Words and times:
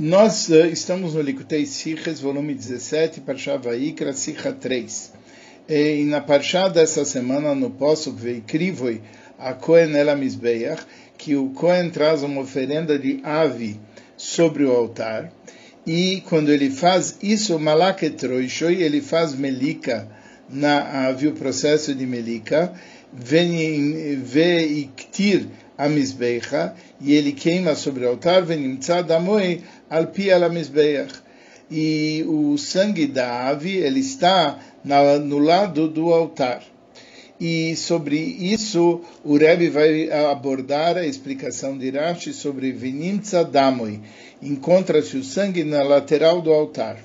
Nós 0.00 0.48
uh, 0.48 0.66
estamos 0.66 1.14
no 1.14 1.20
Likutei 1.20 1.66
Siches, 1.66 2.20
volume 2.20 2.54
17, 2.54 3.20
Parshá 3.20 3.56
Vaikra, 3.56 4.12
Sicha 4.12 4.52
3. 4.52 5.12
E 5.68 6.04
na 6.04 6.20
Parshá 6.20 6.68
dessa 6.68 7.04
semana, 7.04 7.52
no 7.52 7.68
Poço 7.68 8.12
Veikrivoi, 8.12 9.00
a 9.36 9.54
Kohen 9.54 9.96
Ela 9.96 10.14
Mizbeach, 10.14 10.86
que 11.18 11.34
o 11.34 11.48
Kohen 11.48 11.90
traz 11.90 12.22
uma 12.22 12.42
oferenda 12.42 12.96
de 12.96 13.18
ave 13.24 13.80
sobre 14.16 14.62
o 14.62 14.70
altar, 14.70 15.32
e 15.84 16.22
quando 16.28 16.52
ele 16.52 16.70
faz 16.70 17.18
isso, 17.20 17.58
Malaketroishoi, 17.58 18.80
ele 18.80 19.00
faz 19.00 19.34
melika 19.34 20.08
na 20.48 21.08
ave, 21.08 21.26
o 21.26 21.32
processo 21.32 21.92
de 21.92 22.06
melika, 22.06 22.72
veiktir 24.22 25.48
a 25.76 25.88
Mizbecha, 25.88 26.74
e 27.00 27.14
ele 27.14 27.32
queima 27.32 27.74
sobre 27.74 28.04
o 28.04 28.08
altar, 28.10 28.44
venimtza 28.44 29.02
damoi, 29.02 29.62
alpi 29.90 30.30
ala 30.30 30.48
Mizbeach. 30.48 31.14
E 31.70 32.24
o 32.26 32.56
sangue 32.56 33.06
da 33.06 33.48
ave, 33.48 33.76
ele 33.76 34.00
está 34.00 34.58
na, 34.82 35.18
no 35.18 35.38
lado 35.38 35.86
do 35.86 36.12
altar. 36.12 36.62
E 37.40 37.76
sobre 37.76 38.16
isso, 38.18 39.00
o 39.22 39.36
Rebbe 39.36 39.68
vai 39.68 40.10
abordar 40.10 40.96
a 40.96 41.06
explicação 41.06 41.78
de 41.78 41.90
Rashi 41.90 42.32
sobre 42.32 42.72
Venimtza 42.72 43.44
Damoi. 43.44 44.00
Encontra-se 44.42 45.16
o 45.16 45.22
sangue 45.22 45.62
na 45.62 45.82
lateral 45.82 46.40
do 46.40 46.52
altar. 46.52 46.98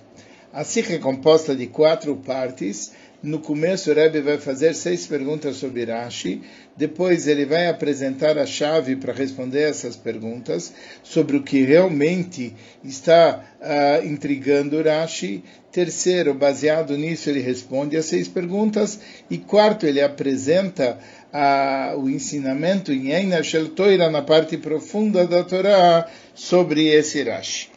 A 0.51 0.63
sikha 0.63 0.93
é 0.93 0.99
composta 0.99 1.55
de 1.55 1.67
quatro 1.67 2.15
partes, 2.15 2.93
no 3.23 3.39
começo, 3.39 3.89
o 3.89 3.93
Rebbe 3.93 4.19
vai 4.19 4.37
fazer 4.37 4.75
seis 4.75 5.07
perguntas 5.07 5.55
sobre 5.55 5.85
Rashi. 5.85 6.41
Depois, 6.75 7.25
ele 7.25 7.45
vai 7.45 7.69
apresentar 7.69 8.37
a 8.37 8.45
chave 8.45 8.97
para 8.97 9.13
responder 9.13 9.61
essas 9.61 9.95
perguntas 9.95 10.73
sobre 11.01 11.37
o 11.37 11.41
que 11.41 11.63
realmente 11.63 12.53
está 12.83 13.41
uh, 13.61 14.05
intrigando 14.05 14.83
Rashi. 14.83 15.41
Terceiro, 15.71 16.33
baseado 16.33 16.97
nisso, 16.97 17.29
ele 17.29 17.39
responde 17.39 17.95
as 17.95 18.07
seis 18.07 18.27
perguntas. 18.27 18.99
E 19.29 19.37
quarto, 19.37 19.85
ele 19.85 20.01
apresenta 20.01 20.99
uh, 21.33 21.97
o 21.97 22.09
ensinamento 22.09 22.91
em 22.91 23.13
Eina 23.13 23.41
Shel 23.41 23.69
Toira, 23.69 24.09
na 24.09 24.21
parte 24.21 24.57
profunda 24.57 25.25
da 25.25 25.45
Torá, 25.45 26.09
sobre 26.35 26.87
esse 26.87 27.23
Rashi. 27.23 27.72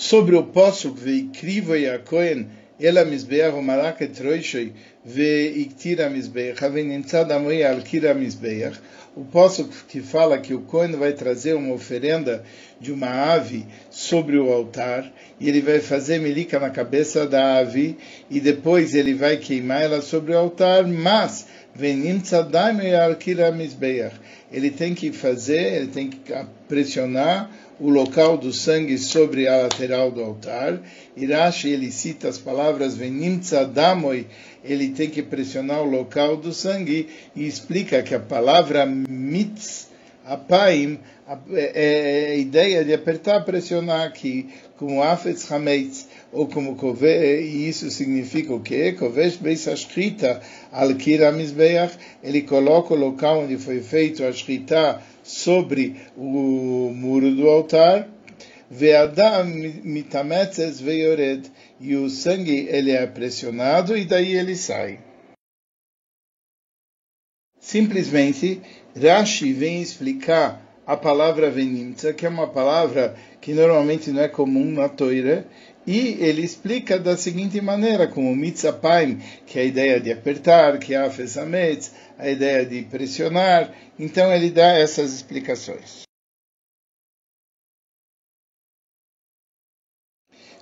Sobre 0.00 0.34
o 0.34 0.44
poço 0.44 0.94
veikrivo 0.94 1.74
a 1.74 1.98
Cohen 1.98 2.46
ela 2.80 3.04
mizbeach 3.04 3.54
malak 3.60 4.00
et 4.00 4.18
roishoi 4.18 4.72
veiktir 5.04 6.00
a 6.00 6.08
mizbeach 6.08 6.62
havenimtzad 6.62 7.30
amoi 7.30 7.62
al 7.62 7.82
kira 7.82 8.14
mizbeach 8.14 8.80
o 9.14 9.24
poço 9.24 9.68
que 9.88 10.00
fala 10.00 10.38
que 10.38 10.54
o 10.54 10.62
Cohen 10.62 10.92
vai 10.92 11.12
trazer 11.12 11.52
uma 11.54 11.74
oferenda 11.74 12.42
de 12.80 12.90
uma 12.90 13.10
ave 13.34 13.66
sobre 13.90 14.38
o 14.38 14.50
altar 14.50 15.12
e 15.38 15.50
ele 15.50 15.60
vai 15.60 15.80
fazer 15.80 16.18
melica 16.18 16.58
na 16.58 16.70
cabeça 16.70 17.26
da 17.26 17.58
ave 17.58 17.98
e 18.30 18.40
depois 18.40 18.94
ele 18.94 19.12
vai 19.12 19.36
queimar 19.36 19.82
ela 19.82 20.00
sobre 20.00 20.32
o 20.32 20.38
altar, 20.38 20.86
mas 20.86 21.46
ele 24.52 24.70
tem 24.70 24.94
que 24.94 25.12
fazer, 25.12 25.74
ele 25.74 25.86
tem 25.86 26.08
que 26.08 26.18
pressionar 26.66 27.50
o 27.80 27.88
local 27.88 28.36
do 28.36 28.52
sangue 28.52 28.98
sobre 28.98 29.48
a 29.48 29.62
lateral 29.62 30.10
do 30.10 30.22
altar. 30.22 30.78
Irashi, 31.16 31.70
ele 31.70 31.90
cita 31.90 32.28
as 32.28 32.36
palavras 32.36 32.94
Venimtza 32.94 33.64
Damoi, 33.64 34.26
ele 34.62 34.90
tem 34.90 35.08
que 35.08 35.22
pressionar 35.22 35.80
o 35.82 35.90
local 35.90 36.36
do 36.36 36.52
sangue 36.52 37.08
e 37.34 37.46
explica 37.46 38.02
que 38.02 38.14
a 38.14 38.20
palavra 38.20 38.84
mitz, 38.84 39.88
apaim, 40.24 40.98
é, 41.52 42.28
é 42.28 42.32
a 42.32 42.36
ideia 42.36 42.84
de 42.84 42.92
apertar, 42.92 43.44
pressionar 43.44 44.06
aqui, 44.06 44.48
como 44.76 45.02
afetz 45.02 45.50
hametz, 45.50 46.08
ou 46.32 46.46
como 46.46 46.74
kove, 46.74 47.40
e 47.40 47.68
isso 47.68 47.90
significa 47.90 48.52
o 48.52 48.60
quê? 48.60 48.92
Kovesh 48.92 49.36
beis 49.36 49.68
ashkrita 49.68 50.40
al 50.72 50.94
kira 50.94 51.30
mizbeach, 51.32 51.96
ele 52.22 52.42
coloca 52.42 52.94
o 52.94 52.96
local 52.96 53.44
onde 53.44 53.56
foi 53.58 53.80
feito 53.80 54.24
a 54.24 54.32
shkrita 54.32 55.00
sobre 55.30 55.96
o 56.16 56.92
muro 56.94 57.34
do 57.34 57.48
altar, 57.48 58.08
e 61.80 61.96
o 61.96 62.10
sangue 62.10 62.68
ele 62.68 62.90
é 62.90 63.06
pressionado 63.06 63.96
e 63.96 64.04
daí 64.04 64.36
ele 64.36 64.54
sai. 64.54 65.00
Simplesmente, 67.58 68.60
Rashi 69.00 69.52
vem 69.52 69.80
explicar 69.80 70.82
a 70.86 70.96
palavra 70.96 71.50
venimtza, 71.50 72.12
que 72.12 72.26
é 72.26 72.28
uma 72.28 72.48
palavra 72.48 73.16
que 73.40 73.52
normalmente 73.52 74.10
não 74.10 74.22
é 74.22 74.28
comum 74.28 74.72
na 74.72 74.88
Torá, 74.88 75.44
e 75.86 76.18
ele 76.20 76.42
explica 76.42 76.98
da 76.98 77.16
seguinte 77.16 77.60
maneira, 77.60 78.06
como 78.06 78.34
mitzapaim, 78.36 79.18
que 79.46 79.58
é 79.58 79.62
a 79.62 79.64
ideia 79.64 80.00
de 80.00 80.12
apertar, 80.12 80.78
que 80.78 80.94
é 80.94 80.98
a 80.98 81.10
a 82.18 82.28
ideia 82.28 82.66
de 82.66 82.82
pressionar. 82.82 83.72
Então 83.98 84.32
ele 84.32 84.50
dá 84.50 84.78
essas 84.78 85.14
explicações. 85.14 86.02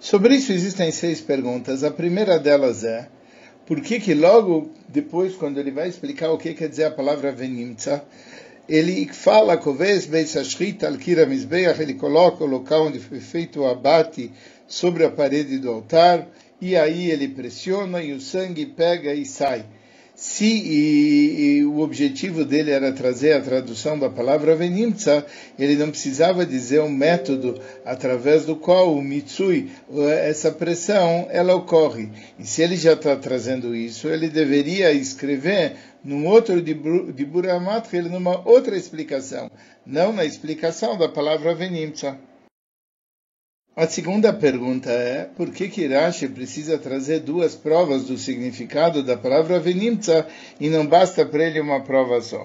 Sobre 0.01 0.37
isso 0.37 0.53
existem 0.53 0.93
seis 0.93 1.21
perguntas. 1.21 1.83
A 1.83 1.91
primeira 1.91 2.39
delas 2.39 2.85
é 2.85 3.09
por 3.67 3.81
que 3.81 4.00
que 4.00 4.15
logo 4.15 4.73
depois, 4.89 5.35
quando 5.35 5.59
ele 5.59 5.73
vai 5.73 5.89
explicar 5.89 6.31
o 6.31 6.39
que 6.39 6.55
quer 6.55 6.69
dizer 6.69 6.85
a 6.85 6.91
palavra 6.91 7.33
venimtza, 7.33 8.05
ele 8.69 9.06
fala, 9.12 9.56
al 10.87 10.97
Kira 10.97 11.27
Mizbeach, 11.27 11.81
ele 11.81 11.95
coloca 11.95 12.45
o 12.45 12.47
local 12.47 12.87
onde 12.87 13.00
foi 13.00 13.19
feito 13.19 13.61
o 13.61 13.67
abate 13.67 14.31
sobre 14.69 15.05
a 15.05 15.11
parede 15.11 15.59
do 15.59 15.71
altar, 15.71 16.29
e 16.61 16.77
aí 16.77 17.11
ele 17.11 17.29
pressiona 17.29 18.03
e 18.03 18.12
o 18.12 18.21
sangue 18.21 18.67
pega 18.67 19.12
e 19.12 19.25
sai. 19.25 19.65
Se 20.19 20.45
e, 20.45 21.59
e, 21.59 21.65
o 21.65 21.79
objetivo 21.79 22.45
dele 22.45 22.73
era 22.73 22.91
trazer 22.91 23.34
a 23.34 23.41
tradução 23.41 23.97
da 23.97 24.11
palavra 24.11 24.56
venimtza, 24.56 25.25
ele 25.56 25.77
não 25.77 25.91
precisava 25.91 26.45
dizer 26.45 26.81
um 26.81 26.91
método 26.91 27.61
através 27.84 28.45
do 28.45 28.56
qual 28.56 28.93
o 28.93 29.01
mitsui, 29.01 29.71
essa 30.25 30.51
pressão, 30.51 31.29
ela 31.31 31.55
ocorre. 31.55 32.09
E 32.37 32.45
se 32.45 32.62
ele 32.62 32.77
já 32.77 32.95
está 32.95 33.15
trazendo 33.15 33.77
isso, 33.77 34.09
ele 34.09 34.29
deveria 34.29 34.91
escrever 34.91 35.77
num 36.03 36.27
outro 36.27 36.61
de, 36.61 36.75
Buramatri, 36.75 38.03
numa 38.03 38.43
outra 38.45 38.77
explicação, 38.77 39.49
não 39.87 40.12
na 40.12 40.25
explicação 40.25 40.99
da 40.99 41.09
palavra 41.09 41.55
venimtza. 41.55 42.19
A 43.78 43.87
segunda 43.87 44.33
pergunta 44.33 44.91
é 44.91 45.27
por 45.37 45.53
que 45.53 45.69
Kirashi 45.69 46.27
precisa 46.27 46.81
trazer 46.81 47.21
duas 47.21 47.55
provas 47.55 48.03
do 48.06 48.19
significado 48.19 49.05
da 49.05 49.16
palavra 49.16 49.61
venimtza 49.61 50.27
e 50.59 50.69
não 50.69 50.84
basta 50.84 51.25
para 51.25 51.44
ele 51.44 51.61
uma 51.61 51.84
prova 51.84 52.21
só? 52.21 52.44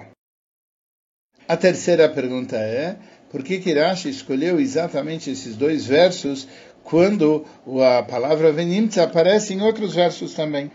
A 1.48 1.56
terceira 1.56 2.08
pergunta 2.08 2.54
é 2.56 2.96
por 3.32 3.42
que 3.42 3.58
Kirashi 3.58 4.10
escolheu 4.10 4.60
exatamente 4.60 5.28
esses 5.28 5.56
dois 5.56 5.84
versos 5.84 6.46
quando 6.84 7.44
a 7.82 8.04
palavra 8.04 8.52
venimtza 8.52 9.02
aparece 9.02 9.54
em 9.54 9.60
outros 9.60 9.92
versos 9.92 10.34
também? 10.34 10.70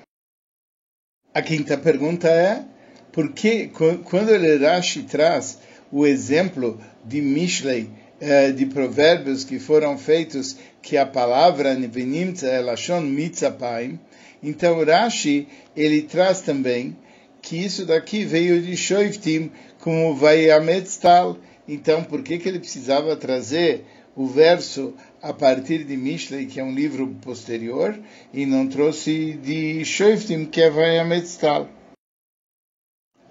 A 1.34 1.42
quinta 1.42 1.78
pergunta 1.78 2.28
é 2.28 2.66
por 3.14 3.32
que 3.32 3.70
quando 4.04 4.32
Rashi 4.62 5.04
traz 5.04 5.58
o 5.90 6.06
exemplo 6.06 6.82
de 7.06 7.22
Mishlei 7.22 7.99
eh, 8.22 8.52
de 8.52 8.66
provérbios 8.66 9.44
que 9.44 9.60
foram 9.60 9.98
feitos 9.98 10.58
que 10.82 10.98
a 10.98 11.06
palavra 11.06 11.76
Venimtza 11.76 12.48
é 12.48 13.00
Mitzapaim. 13.02 14.00
Então 14.42 14.84
Rashi, 14.84 15.48
ele 15.76 16.02
traz 16.02 16.42
também 16.42 16.98
que 17.42 17.58
isso 17.58 17.86
daqui 17.86 18.26
veio 18.26 18.62
de 18.62 18.76
Shoiftim, 18.76 19.52
como 19.80 20.16
vai 20.16 20.50
Ametztal. 20.52 21.38
Então, 21.68 22.04
por 22.04 22.22
que, 22.22 22.38
que 22.38 22.50
ele 22.50 22.60
precisava 22.60 23.16
trazer 23.16 23.86
o 24.16 24.28
verso 24.28 24.94
a 25.22 25.32
partir 25.32 25.84
de 25.84 25.96
Mishlei, 25.96 26.46
que 26.46 26.60
é 26.60 26.64
um 26.64 26.74
livro 26.74 27.08
posterior, 27.22 27.98
e 28.34 28.46
não 28.46 28.68
trouxe 28.68 29.34
de 29.34 29.86
Shoiftim, 29.86 30.46
que 30.46 30.62
é 30.62 30.70
vai 30.70 31.00
Ametztal? 31.00 31.70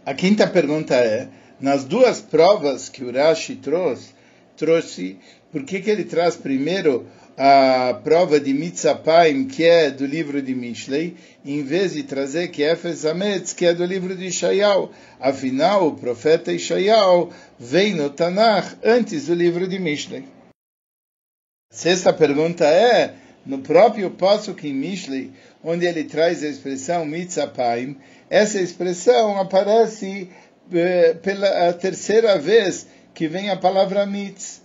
A 0.07 0.15
quinta 0.15 0.47
pergunta 0.47 0.95
é, 0.95 1.29
nas 1.61 1.85
duas 1.85 2.21
provas 2.21 2.89
que 2.89 3.05
o 3.05 3.13
Rashi 3.13 3.57
trouxe, 3.57 4.18
trouxe, 4.59 5.17
por 5.51 5.63
que, 5.65 5.81
que 5.81 5.91
ele 5.91 6.05
traz 6.05 6.37
primeiro 6.37 7.07
a 7.37 7.95
prova 8.03 8.41
de 8.41 8.53
Mitzapaim, 8.53 9.47
que 9.47 9.65
é 9.65 9.91
do 9.91 10.05
livro 10.05 10.43
de 10.43 10.55
Mishlei, 10.55 11.17
em 11.45 11.63
vez 11.63 11.93
de 11.93 12.03
trazer 12.03 12.49
que 12.49 12.65
é 12.65 12.73
Efesametz, 12.73 13.53
que 13.53 13.65
é 13.65 13.73
do 13.73 13.85
livro 13.85 14.17
de 14.17 14.27
Ishaial. 14.27 14.91
Afinal, 15.21 15.87
o 15.87 15.95
profeta 15.95 16.53
Ishaial 16.53 17.33
vem 17.57 17.95
no 17.95 18.11
Tanakh 18.11 18.77
antes 18.85 19.27
do 19.27 19.35
livro 19.35 19.69
de 19.69 19.79
Mishlei. 19.79 20.25
Sexta 21.71 22.13
pergunta 22.13 22.65
é, 22.65 23.15
no 23.47 23.59
próprio 23.61 24.11
Pasuk 24.11 24.67
em 24.67 24.75
Mishlei, 24.75 25.31
onde 25.63 25.87
ele 25.87 26.05
traz 26.05 26.43
a 26.43 26.49
expressão 26.49 27.07
Mitzapaim, 27.07 27.97
essa 28.29 28.61
expressão 28.61 29.39
aparece 29.39 30.29
eh, 30.73 31.15
pela 31.23 31.73
terceira 31.73 32.39
vez 32.39 32.87
que 33.19 33.27
vem 33.27 33.51
a 33.51 33.57
palavra 33.57 34.07
mitz. 34.07 34.63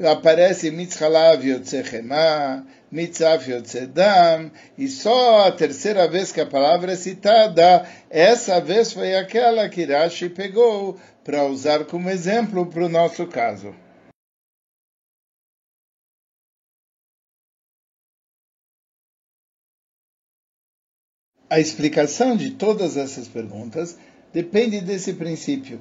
Aparece 0.00 0.70
mitz 0.70 1.02
halav 1.02 1.44
yotzechema, 1.44 2.64
mitz 2.92 3.20
af 3.20 3.48
yotzedam, 3.48 4.52
e 4.78 4.86
só 4.86 5.48
a 5.48 5.50
terceira 5.50 6.06
vez 6.06 6.30
que 6.30 6.40
a 6.40 6.46
palavra 6.46 6.92
é 6.92 6.96
citada, 6.96 7.84
essa 8.08 8.60
vez 8.60 8.92
foi 8.92 9.16
aquela 9.16 9.68
que 9.68 9.84
Rashi 9.84 10.28
pegou 10.28 10.96
para 11.24 11.44
usar 11.46 11.86
como 11.86 12.08
exemplo 12.08 12.66
para 12.66 12.84
o 12.84 12.88
nosso 12.88 13.26
caso. 13.26 13.74
A 21.50 21.58
explicação 21.58 22.36
de 22.36 22.52
todas 22.52 22.96
essas 22.96 23.26
perguntas 23.26 23.98
depende 24.32 24.80
desse 24.80 25.14
princípio. 25.14 25.80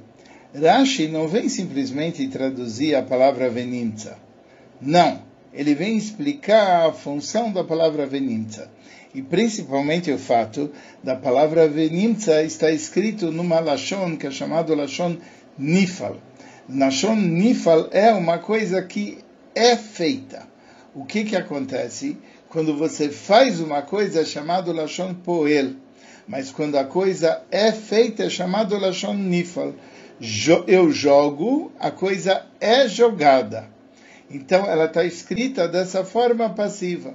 Rashi 0.54 1.08
não 1.08 1.28
vem 1.28 1.50
simplesmente 1.50 2.28
traduzir 2.28 2.96
a 2.96 3.04
palavra 3.04 3.50
venimtza. 3.50 4.18
Não, 4.82 5.22
ele 5.54 5.74
vem 5.76 5.98
explicar 5.98 6.88
a 6.88 6.94
função 6.94 7.52
da 7.52 7.64
palavra 7.64 8.06
venimtza. 8.06 8.70
E 9.14 9.22
principalmente 9.22 10.12
o 10.12 10.18
fato 10.18 10.72
da 11.04 11.16
palavra 11.16 11.68
venimtza 11.68 12.44
está 12.44 12.72
escrito 12.72 13.32
numa 13.32 13.60
lashon 13.60 14.16
que 14.18 14.28
é 14.28 14.32
chamado 14.32 14.76
lashon 14.76 15.18
nifal. 15.58 16.18
Lashon 16.70 17.16
nifal 17.16 17.90
é 17.92 18.12
uma 18.12 18.38
coisa 18.38 18.82
que 18.82 19.20
é 19.56 19.76
feita. 19.76 20.48
O 20.94 21.06
que 21.06 21.24
que 21.24 21.36
acontece? 21.36 22.18
quando 22.50 22.76
você 22.76 23.10
faz 23.10 23.60
uma 23.60 23.82
coisa 23.82 24.22
é 24.22 24.26
chamado 24.26 24.72
Lashon 24.72 25.14
Poel, 25.14 25.74
mas 26.28 26.52
quando 26.52 26.76
a 26.78 26.86
coisa 26.86 27.42
é 27.52 27.72
feita 27.72 28.24
é 28.24 28.30
chamado 28.30 28.78
Lashon 28.78 29.14
Nifal. 29.14 29.74
Eu 30.20 30.92
jogo, 30.92 31.72
a 31.80 31.92
coisa 31.92 32.46
é 32.60 32.88
jogada. 32.88 33.70
Então 34.30 34.66
ela 34.66 34.86
está 34.86 35.04
escrita 35.04 35.68
dessa 35.68 36.04
forma 36.04 36.50
passiva. 36.50 37.14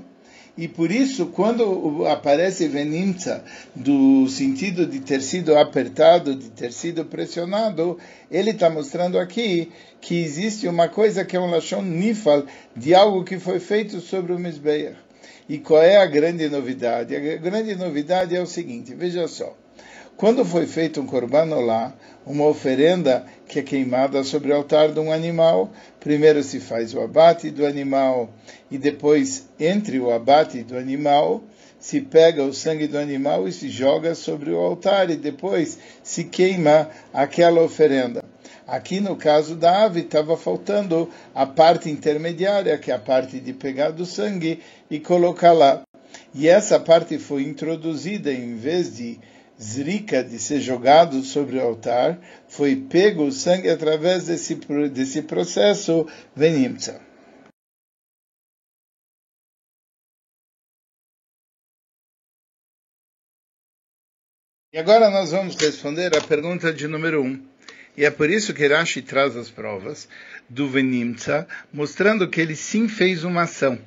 E 0.56 0.68
por 0.68 0.90
isso, 0.90 1.26
quando 1.26 2.06
aparece 2.06 2.68
venimtza, 2.68 3.42
do 3.74 4.28
sentido 4.28 4.86
de 4.86 5.00
ter 5.00 5.22
sido 5.22 5.56
apertado, 5.56 6.34
de 6.34 6.50
ter 6.50 6.72
sido 6.72 7.06
pressionado, 7.06 7.98
ele 8.30 8.50
está 8.50 8.68
mostrando 8.68 9.18
aqui 9.18 9.72
que 10.00 10.22
existe 10.22 10.68
uma 10.68 10.88
coisa 10.88 11.24
que 11.24 11.36
é 11.36 11.40
um 11.40 11.50
lashon 11.50 11.80
nifal, 11.80 12.44
de 12.76 12.94
algo 12.94 13.24
que 13.24 13.38
foi 13.38 13.60
feito 13.60 14.00
sobre 14.00 14.34
o 14.34 14.38
Mizbeach. 14.38 14.96
E 15.48 15.58
qual 15.58 15.82
é 15.82 15.96
a 15.96 16.06
grande 16.06 16.48
novidade? 16.50 17.16
A 17.16 17.36
grande 17.36 17.74
novidade 17.74 18.36
é 18.36 18.40
o 18.40 18.46
seguinte: 18.46 18.94
veja 18.94 19.26
só. 19.26 19.56
Quando 20.16 20.44
foi 20.44 20.66
feito 20.66 21.00
um 21.00 21.06
korban 21.06 21.52
olá, 21.54 21.92
uma 22.24 22.46
oferenda 22.46 23.26
que 23.48 23.58
é 23.58 23.62
queimada 23.62 24.22
sobre 24.22 24.52
o 24.52 24.56
altar 24.56 24.92
de 24.92 25.00
um 25.00 25.10
animal, 25.10 25.72
primeiro 25.98 26.42
se 26.42 26.60
faz 26.60 26.94
o 26.94 27.00
abate 27.00 27.50
do 27.50 27.66
animal 27.66 28.30
e 28.70 28.78
depois, 28.78 29.48
entre 29.58 29.98
o 29.98 30.12
abate 30.12 30.62
do 30.62 30.76
animal, 30.76 31.42
se 31.80 32.00
pega 32.00 32.44
o 32.44 32.54
sangue 32.54 32.86
do 32.86 32.96
animal 32.96 33.48
e 33.48 33.52
se 33.52 33.68
joga 33.68 34.14
sobre 34.14 34.52
o 34.52 34.58
altar 34.58 35.10
e 35.10 35.16
depois 35.16 35.78
se 36.04 36.22
queima 36.24 36.88
aquela 37.12 37.60
oferenda. 37.60 38.24
Aqui 38.64 39.00
no 39.00 39.16
caso 39.16 39.56
da 39.56 39.84
ave 39.84 40.02
estava 40.02 40.36
faltando 40.36 41.10
a 41.34 41.44
parte 41.44 41.90
intermediária, 41.90 42.78
que 42.78 42.92
é 42.92 42.94
a 42.94 42.98
parte 42.98 43.40
de 43.40 43.52
pegar 43.52 43.90
do 43.90 44.06
sangue 44.06 44.60
e 44.88 45.00
colocar 45.00 45.52
lá. 45.52 45.82
E 46.32 46.46
essa 46.46 46.78
parte 46.78 47.18
foi 47.18 47.42
introduzida 47.42 48.32
em 48.32 48.54
vez 48.54 48.96
de 48.96 49.18
zrika, 49.62 50.24
de 50.24 50.38
ser 50.38 50.60
jogado 50.60 51.22
sobre 51.22 51.56
o 51.56 51.62
altar, 51.62 52.18
foi 52.48 52.76
pego 52.76 53.24
o 53.24 53.32
sangue 53.32 53.70
através 53.70 54.26
desse, 54.26 54.56
desse 54.90 55.22
processo 55.22 56.06
venimtza. 56.34 57.00
E 64.74 64.78
agora 64.78 65.10
nós 65.10 65.30
vamos 65.30 65.54
responder 65.54 66.16
a 66.16 66.20
pergunta 66.22 66.72
de 66.72 66.88
número 66.88 67.22
1. 67.22 67.26
Um. 67.26 67.46
E 67.94 68.06
é 68.06 68.10
por 68.10 68.30
isso 68.30 68.54
que 68.54 68.66
Rashi 68.66 69.02
traz 69.02 69.36
as 69.36 69.50
provas 69.50 70.08
do 70.48 70.66
Venimtza, 70.66 71.46
mostrando 71.70 72.26
que 72.26 72.40
ele 72.40 72.56
sim 72.56 72.88
fez 72.88 73.22
uma 73.22 73.42
ação. 73.42 73.78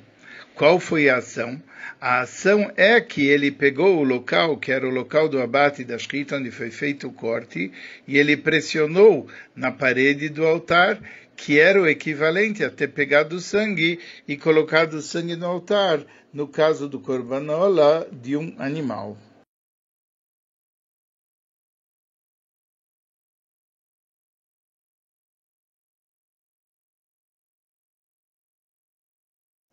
Qual 0.56 0.80
foi 0.80 1.10
a 1.10 1.18
ação? 1.18 1.62
A 2.00 2.20
ação 2.20 2.72
é 2.78 2.98
que 2.98 3.26
ele 3.26 3.50
pegou 3.50 3.98
o 3.98 4.02
local, 4.02 4.56
que 4.56 4.72
era 4.72 4.88
o 4.88 4.90
local 4.90 5.28
do 5.28 5.38
abate 5.38 5.84
da 5.84 5.98
Shkita, 5.98 6.36
onde 6.36 6.50
foi 6.50 6.70
feito 6.70 7.08
o 7.08 7.12
corte, 7.12 7.70
e 8.08 8.16
ele 8.16 8.38
pressionou 8.38 9.28
na 9.54 9.70
parede 9.70 10.30
do 10.30 10.46
altar, 10.46 10.98
que 11.36 11.60
era 11.60 11.78
o 11.78 11.86
equivalente 11.86 12.64
a 12.64 12.70
ter 12.70 12.88
pegado 12.88 13.38
sangue 13.38 14.00
e 14.26 14.34
colocado 14.34 15.02
sangue 15.02 15.36
no 15.36 15.44
altar, 15.44 16.00
no 16.32 16.48
caso 16.48 16.88
do 16.88 17.00
Korbanola, 17.00 18.08
de 18.10 18.34
um 18.34 18.54
animal. 18.58 19.18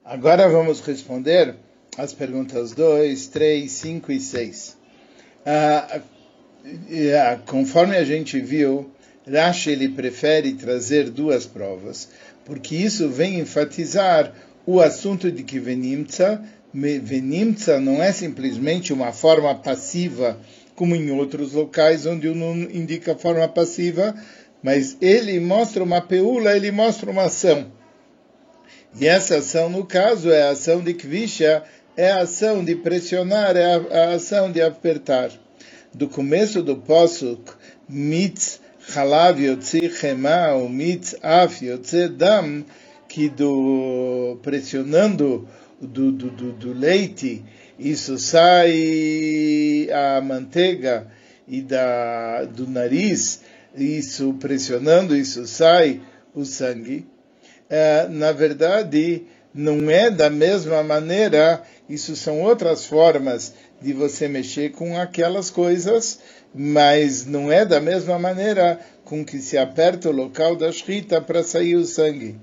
Agora 0.05 0.49
vamos 0.49 0.81
responder 0.81 1.55
as 1.97 2.11
perguntas 2.11 2.73
2, 2.73 3.27
3, 3.27 3.71
5 3.71 4.11
e 4.11 4.19
6. 4.19 4.77
Ah, 5.45 6.01
ah, 6.65 7.39
conforme 7.45 7.95
a 7.95 8.03
gente 8.03 8.37
viu, 8.41 8.91
Rashi 9.25 9.69
ele 9.69 9.87
prefere 9.87 10.55
trazer 10.55 11.09
duas 11.09 11.45
provas, 11.45 12.09
porque 12.43 12.75
isso 12.75 13.07
vem 13.07 13.39
enfatizar 13.39 14.33
o 14.65 14.81
assunto 14.81 15.31
de 15.31 15.41
que 15.41 15.57
Venimtza, 15.57 16.43
Venimtza 16.73 17.79
não 17.79 18.03
é 18.03 18.11
simplesmente 18.11 18.91
uma 18.91 19.13
forma 19.13 19.55
passiva, 19.55 20.37
como 20.75 20.97
em 20.97 21.11
outros 21.11 21.53
locais 21.53 22.05
onde 22.05 22.27
não 22.27 22.53
indica 22.57 23.15
forma 23.15 23.47
passiva, 23.47 24.13
mas 24.61 24.97
ele 24.99 25.39
mostra 25.39 25.81
uma 25.81 26.01
peula, 26.01 26.57
ele 26.57 26.71
mostra 26.71 27.09
uma 27.09 27.23
ação. 27.23 27.71
E 28.99 29.07
essa 29.07 29.37
ação, 29.37 29.69
no 29.69 29.85
caso, 29.85 30.31
é 30.31 30.43
a 30.43 30.51
ação 30.51 30.83
de 30.83 30.93
Kvisha, 30.93 31.63
é 31.97 32.11
a 32.11 32.21
ação 32.21 32.63
de 32.63 32.75
pressionar, 32.75 33.57
é 33.57 33.73
a, 33.73 33.77
a 33.77 34.13
ação 34.13 34.51
de 34.51 34.61
apertar. 34.61 35.31
Do 35.91 36.07
começo 36.07 36.61
do 36.61 36.75
Posuk, 36.75 37.53
Mitz 37.89 38.59
Halav 38.95 39.39
Yotzi 39.39 39.89
Chema, 39.89 40.53
o 40.53 40.69
Mitz 40.69 41.15
Af 41.23 41.65
Yotzi 41.65 42.07
Dam, 42.07 42.63
que 43.07 43.29
do 43.29 44.37
pressionando 44.43 45.47
do, 45.81 46.11
do, 46.11 46.29
do, 46.29 46.51
do 46.53 46.73
leite, 46.73 47.43
isso 47.79 48.19
sai 48.19 49.87
a 49.91 50.21
manteiga 50.21 51.07
e 51.47 51.61
da, 51.61 52.45
do 52.45 52.67
nariz, 52.67 53.41
isso 53.75 54.33
pressionando, 54.39 55.15
isso 55.15 55.47
sai 55.47 56.01
o 56.35 56.45
sangue 56.45 57.07
é, 57.73 58.07
na 58.07 58.31
verdade, 58.31 59.23
não 59.51 59.89
é 59.89 60.11
da 60.11 60.29
mesma 60.29 60.83
maneira, 60.83 61.63
isso 61.89 62.15
são 62.15 62.39
outras 62.39 62.85
formas 62.85 63.51
de 63.81 63.93
você 63.93 64.27
mexer 64.27 64.73
com 64.73 64.95
aquelas 64.95 65.49
coisas, 65.49 66.19
mas 66.53 67.25
não 67.25 67.51
é 67.51 67.65
da 67.65 67.81
mesma 67.81 68.19
maneira 68.19 68.79
com 69.03 69.25
que 69.25 69.39
se 69.39 69.57
aperta 69.57 70.07
o 70.07 70.11
local 70.11 70.55
da 70.55 70.69
escrita 70.69 71.19
para 71.19 71.41
sair 71.41 71.75
o 71.75 71.83
sangue. 71.83 72.35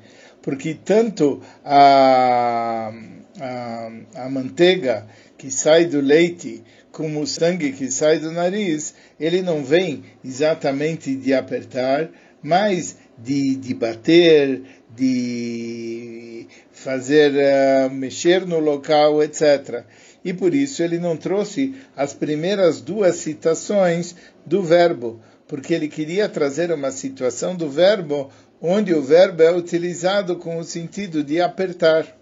Porque 0.42 0.74
tanto 0.74 1.40
a, 1.64 2.92
a, 3.40 3.90
a 4.24 4.28
manteiga 4.28 5.06
que 5.38 5.48
sai 5.48 5.84
do 5.84 6.00
leite 6.00 6.64
como 6.90 7.20
o 7.20 7.26
sangue 7.26 7.70
que 7.70 7.88
sai 7.88 8.18
do 8.18 8.32
nariz, 8.32 8.96
ele 9.20 9.42
não 9.42 9.62
vem 9.62 10.02
exatamente 10.24 11.14
de 11.14 11.32
apertar, 11.32 12.10
mas 12.42 12.96
de, 13.22 13.56
de 13.56 13.74
bater, 13.74 14.62
de 14.94 16.46
fazer 16.72 17.32
uh, 17.32 17.90
mexer 17.90 18.46
no 18.46 18.58
local, 18.58 19.22
etc. 19.22 19.84
E 20.24 20.32
por 20.32 20.54
isso 20.54 20.82
ele 20.82 20.98
não 20.98 21.16
trouxe 21.16 21.74
as 21.96 22.12
primeiras 22.12 22.80
duas 22.80 23.16
citações 23.16 24.14
do 24.44 24.62
verbo, 24.62 25.20
porque 25.46 25.74
ele 25.74 25.88
queria 25.88 26.28
trazer 26.28 26.72
uma 26.72 26.90
situação 26.90 27.54
do 27.54 27.68
verbo 27.68 28.30
onde 28.60 28.92
o 28.94 29.02
verbo 29.02 29.42
é 29.42 29.50
utilizado 29.50 30.36
com 30.36 30.58
o 30.58 30.64
sentido 30.64 31.24
de 31.24 31.40
apertar 31.40 32.19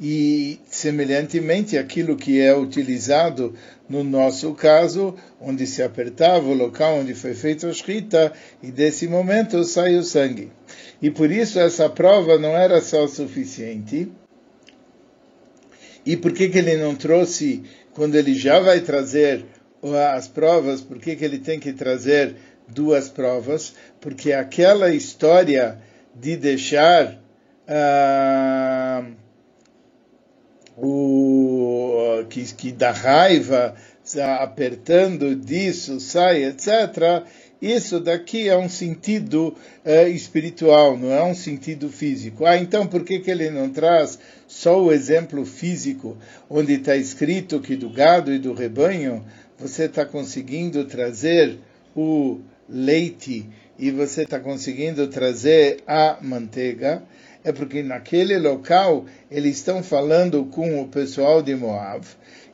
e, 0.00 0.58
semelhantemente, 0.70 1.76
aquilo 1.76 2.16
que 2.16 2.40
é 2.40 2.56
utilizado 2.56 3.54
no 3.86 4.02
nosso 4.02 4.54
caso, 4.54 5.14
onde 5.40 5.66
se 5.66 5.82
apertava 5.82 6.48
o 6.48 6.54
local 6.54 7.00
onde 7.00 7.12
foi 7.12 7.34
feita 7.34 7.66
a 7.66 7.70
escrita, 7.70 8.32
e 8.62 8.70
desse 8.70 9.06
momento 9.06 9.62
sai 9.64 9.96
o 9.96 10.02
sangue. 10.02 10.50
E 11.02 11.10
por 11.10 11.30
isso 11.30 11.60
essa 11.60 11.88
prova 11.88 12.38
não 12.38 12.56
era 12.56 12.80
só 12.80 13.06
suficiente. 13.06 14.10
E 16.06 16.16
por 16.16 16.32
que, 16.32 16.48
que 16.48 16.58
ele 16.58 16.76
não 16.76 16.94
trouxe, 16.94 17.62
quando 17.92 18.14
ele 18.14 18.34
já 18.34 18.58
vai 18.58 18.80
trazer 18.80 19.44
as 20.14 20.28
provas, 20.28 20.80
por 20.80 20.98
que, 20.98 21.14
que 21.14 21.24
ele 21.24 21.38
tem 21.38 21.60
que 21.60 21.72
trazer 21.72 22.36
duas 22.68 23.08
provas, 23.08 23.74
porque 24.00 24.32
aquela 24.32 24.94
história 24.94 25.78
de 26.14 26.36
deixar 26.36 27.20
uh, 27.66 29.12
o 30.76 32.19
que, 32.30 32.42
que 32.54 32.72
dá 32.72 32.92
raiva, 32.92 33.74
apertando 34.40 35.34
disso, 35.34 36.00
sai, 36.00 36.44
etc. 36.44 37.24
Isso 37.60 38.00
daqui 38.00 38.48
é 38.48 38.56
um 38.56 38.70
sentido 38.70 39.54
uh, 39.84 40.08
espiritual, 40.08 40.96
não 40.96 41.12
é 41.12 41.22
um 41.22 41.34
sentido 41.34 41.90
físico. 41.90 42.46
Ah, 42.46 42.56
então 42.56 42.86
por 42.86 43.04
que, 43.04 43.18
que 43.18 43.30
ele 43.30 43.50
não 43.50 43.68
traz 43.68 44.18
só 44.48 44.82
o 44.82 44.90
exemplo 44.90 45.44
físico, 45.44 46.16
onde 46.48 46.74
está 46.74 46.96
escrito 46.96 47.60
que 47.60 47.76
do 47.76 47.90
gado 47.90 48.32
e 48.32 48.38
do 48.38 48.54
rebanho 48.54 49.22
você 49.58 49.84
está 49.84 50.06
conseguindo 50.06 50.86
trazer 50.86 51.58
o 51.94 52.40
leite 52.66 53.46
e 53.78 53.90
você 53.90 54.22
está 54.22 54.40
conseguindo 54.40 55.06
trazer 55.08 55.82
a 55.86 56.18
manteiga, 56.22 57.02
é 57.42 57.52
porque 57.52 57.82
naquele 57.82 58.38
local 58.38 59.06
eles 59.30 59.56
estão 59.56 59.82
falando 59.82 60.44
com 60.46 60.80
o 60.80 60.88
pessoal 60.88 61.42
de 61.42 61.54
Moab 61.54 62.06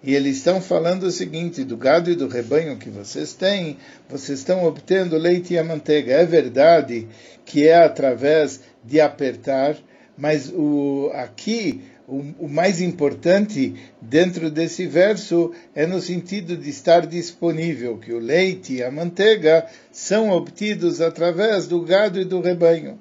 e 0.02 0.14
eles 0.14 0.36
estão 0.36 0.60
falando 0.60 1.04
o 1.04 1.10
seguinte: 1.10 1.64
do 1.64 1.76
gado 1.76 2.10
e 2.10 2.14
do 2.14 2.28
rebanho 2.28 2.76
que 2.76 2.88
vocês 2.88 3.32
têm, 3.32 3.76
vocês 4.08 4.38
estão 4.38 4.64
obtendo 4.64 5.16
leite 5.16 5.54
e 5.54 5.58
a 5.58 5.64
manteiga. 5.64 6.12
É 6.12 6.24
verdade 6.24 7.08
que 7.44 7.66
é 7.66 7.76
através 7.76 8.60
de 8.84 9.00
apertar, 9.00 9.76
mas 10.16 10.48
o, 10.54 11.10
aqui 11.14 11.82
o, 12.06 12.48
mais 12.48 12.80
importante 12.80 13.74
dentro 14.00 14.48
desse 14.48 14.86
verso 14.86 15.52
é 15.74 15.86
no 15.86 16.00
sentido 16.00 16.56
de 16.56 16.70
estar 16.70 17.04
disponível, 17.04 17.98
que 17.98 18.12
o 18.12 18.20
leite 18.20 18.74
e 18.74 18.84
a 18.84 18.90
manteiga 18.90 19.66
são 19.90 20.30
obtidos 20.30 21.00
através 21.00 21.66
do 21.66 21.82
gado 21.82 22.20
e 22.20 22.24
do 22.24 22.40
rebanho. 22.40 22.98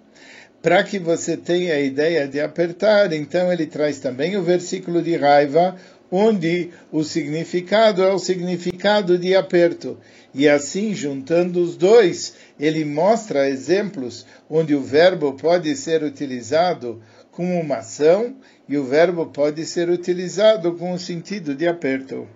Para 0.66 0.84
que 0.84 0.98
você 0.98 1.38
tenha 1.38 1.76
a 1.76 1.80
ideia 1.80 2.28
de 2.28 2.40
apertar, 2.40 3.14
então 3.14 3.54
ele 3.54 3.68
traz 3.68 4.00
também 4.00 4.36
o 4.36 4.42
versículo 4.42 5.00
de 5.00 5.16
raiva, 5.16 5.76
onde 6.10 6.72
o 6.92 7.04
significado 7.04 8.02
é 8.02 8.12
o 8.12 8.18
significado 8.18 9.16
de 9.16 9.36
aperto. 9.36 9.96
E 10.34 10.50
assim, 10.50 10.96
juntando 10.96 11.62
os 11.62 11.78
dois, 11.78 12.34
ele 12.60 12.84
mostra 12.84 13.48
exemplos 13.48 14.26
onde 14.50 14.74
o 14.74 14.82
verbo 14.82 15.34
pode 15.34 15.76
ser 15.76 16.02
utilizado 16.02 17.00
como 17.30 17.60
uma 17.60 17.76
ação 17.76 18.36
e 18.68 18.76
o 18.76 18.84
verbo 18.84 19.28
pode 19.28 19.64
ser 19.68 19.88
utilizado 19.88 20.74
com 20.74 20.94
o 20.94 20.98
sentido 20.98 21.54
de 21.54 21.68
aperto. 21.68 22.28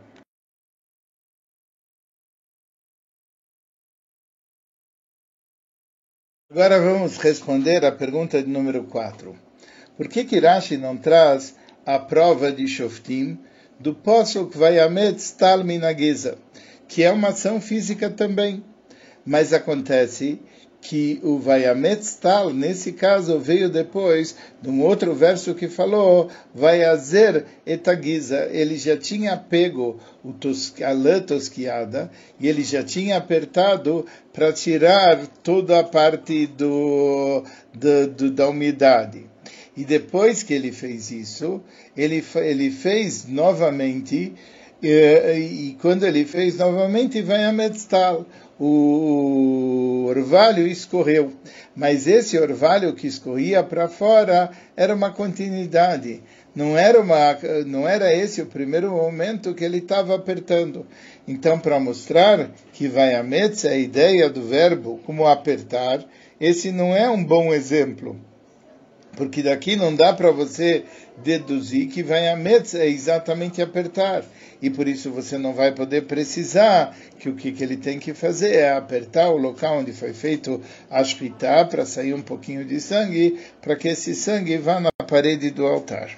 Agora 6.51 6.79
vamos 6.79 7.17
responder 7.17 7.85
à 7.85 7.91
pergunta 7.91 8.41
de 8.41 8.49
número 8.49 8.83
4. 8.85 9.35
Por 9.95 10.07
que 10.07 10.25
Kirashi 10.25 10.77
não 10.77 10.97
traz 10.97 11.55
a 11.85 11.99
prova 11.99 12.51
de 12.51 12.67
Shoftim 12.67 13.37
do 13.79 13.93
Posuk 13.93 14.57
Vayamet 14.57 15.19
Stal 15.19 15.63
Minageza, 15.63 16.39
que 16.87 17.03
é 17.03 17.11
uma 17.11 17.27
ação 17.27 17.61
física 17.61 18.09
também? 18.09 18.65
Mas 19.23 19.53
acontece 19.53 20.41
que 20.81 21.19
o 21.23 21.37
Vayametztal, 21.37 22.53
nesse 22.53 22.93
caso, 22.93 23.37
veio 23.37 23.69
depois 23.69 24.35
de 24.61 24.69
um 24.69 24.81
outro 24.81 25.13
verso 25.13 25.53
que 25.53 25.67
falou 25.67 26.29
Vayazer 26.53 27.45
etagiza. 27.65 28.47
Ele 28.51 28.77
já 28.77 28.95
tinha 28.95 29.35
pego 29.35 29.99
o 30.23 30.31
tos, 30.31 30.73
a 30.81 30.91
lã 30.91 31.19
tosquiada 31.21 32.09
e 32.39 32.47
ele 32.47 32.63
já 32.63 32.83
tinha 32.83 33.17
apertado 33.17 34.05
para 34.31 34.53
tirar 34.53 35.27
toda 35.43 35.79
a 35.79 35.83
parte 35.83 36.47
do, 36.47 37.43
do, 37.73 38.07
do, 38.07 38.31
da 38.31 38.47
umidade. 38.47 39.25
E 39.75 39.85
depois 39.85 40.43
que 40.43 40.53
ele 40.53 40.71
fez 40.71 41.11
isso, 41.11 41.61
ele, 41.95 42.23
ele 42.35 42.71
fez 42.71 43.25
novamente, 43.27 44.33
e, 44.81 44.89
e 44.91 45.77
quando 45.81 46.05
ele 46.05 46.25
fez 46.25 46.57
novamente, 46.57 47.21
Vayametztal, 47.21 48.25
o 48.59 50.05
orvalho 50.07 50.67
escorreu. 50.67 51.31
Mas 51.75 52.07
esse 52.07 52.37
orvalho 52.37 52.93
que 52.93 53.07
escorria 53.07 53.63
para 53.63 53.87
fora 53.87 54.51
era 54.75 54.93
uma 54.93 55.11
continuidade. 55.11 56.21
Não 56.53 56.77
era, 56.77 56.99
uma, 56.99 57.37
não 57.65 57.87
era 57.87 58.13
esse 58.13 58.41
o 58.41 58.47
primeiro 58.47 58.91
momento 58.91 59.53
que 59.53 59.63
ele 59.63 59.77
estava 59.77 60.15
apertando. 60.15 60.85
Então, 61.27 61.57
para 61.57 61.79
mostrar 61.79 62.51
que 62.73 62.87
vai 62.87 63.15
a 63.15 63.23
metz, 63.23 63.63
a 63.63 63.77
ideia 63.77 64.29
do 64.29 64.41
verbo 64.41 64.99
como 65.05 65.25
apertar, 65.25 66.03
esse 66.41 66.71
não 66.71 66.93
é 66.95 67.09
um 67.09 67.23
bom 67.23 67.53
exemplo. 67.53 68.19
Porque 69.19 69.43
daqui 69.43 69.75
não 69.75 69.93
dá 69.93 70.13
para 70.13 70.31
você 70.31 70.85
deduzir 71.17 71.89
que 71.89 72.01
vai 72.01 72.29
a 72.29 72.37
metz 72.37 72.73
é 72.73 72.87
exatamente 72.87 73.61
apertar 73.61 74.23
e 74.61 74.69
por 74.69 74.87
isso 74.87 75.11
você 75.11 75.37
não 75.37 75.53
vai 75.53 75.73
poder 75.75 76.05
precisar 76.05 76.97
que 77.19 77.27
o 77.27 77.35
que, 77.35 77.51
que 77.51 77.61
ele 77.61 77.75
tem 77.75 77.99
que 77.99 78.13
fazer 78.13 78.55
é 78.55 78.71
apertar 78.71 79.29
o 79.29 79.35
local 79.35 79.79
onde 79.79 79.91
foi 79.91 80.13
feito 80.13 80.61
a 80.89 81.03
shkita 81.03 81.65
para 81.65 81.85
sair 81.85 82.13
um 82.13 82.21
pouquinho 82.21 82.63
de 82.63 82.79
sangue, 82.79 83.37
para 83.61 83.75
que 83.75 83.89
esse 83.89 84.15
sangue 84.15 84.57
vá 84.57 84.79
na 84.79 84.89
parede 85.05 85.51
do 85.51 85.67
altar. 85.67 86.17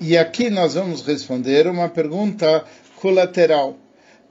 E 0.00 0.16
aqui 0.16 0.48
nós 0.48 0.74
vamos 0.74 1.04
responder 1.04 1.66
uma 1.66 1.88
pergunta 1.88 2.64
colateral. 3.00 3.76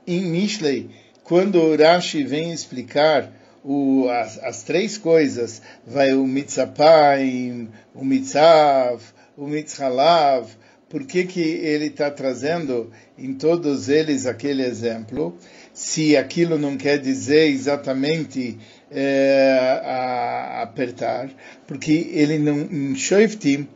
Em 0.07 0.21
Mishlei, 0.21 0.89
quando 1.25 1.75
Rashi 1.75 2.23
vem 2.23 2.53
explicar 2.53 3.31
o, 3.63 4.07
as, 4.09 4.37
as, 4.43 4.61
três 4.61 4.95
coisas, 4.95 5.59
vai 5.85 6.13
o 6.13 6.25
mitzapaim, 6.25 7.67
o 7.95 8.05
mitzav, 8.05 9.01
o 9.35 9.47
mitzhalav, 9.47 10.47
por 10.87 11.03
que, 11.03 11.25
que 11.25 11.41
ele 11.41 11.87
está 11.87 12.11
trazendo 12.11 12.91
em 13.17 13.33
todos 13.33 13.89
eles 13.89 14.27
aquele 14.27 14.63
exemplo? 14.63 15.35
Se 15.73 16.15
aquilo 16.15 16.59
não 16.59 16.77
quer 16.77 16.99
dizer 16.99 17.49
exatamente 17.49 18.59
é, 18.91 19.81
a, 19.83 20.61
apertar, 20.61 21.31
porque 21.65 22.11
ele 22.13 22.37
não, 22.37 22.61
em 22.61 22.95
Shoiftim, 22.95 23.67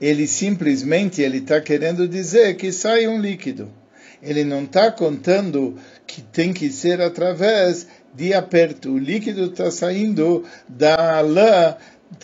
ele 0.00 0.26
simplesmente 0.26 1.20
ele 1.20 1.38
está 1.38 1.60
querendo 1.60 2.08
dizer 2.08 2.56
que 2.56 2.72
sai 2.72 3.06
um 3.06 3.20
líquido. 3.20 3.83
Ele 4.24 4.42
não 4.42 4.64
está 4.64 4.90
contando 4.90 5.76
que 6.06 6.22
tem 6.22 6.52
que 6.52 6.70
ser 6.70 7.00
através 7.00 7.86
de 8.14 8.32
aperto. 8.32 8.92
O 8.92 8.98
líquido 8.98 9.46
está 9.46 9.70
saindo 9.70 10.44
da 10.66 11.20
lã, 11.20 11.76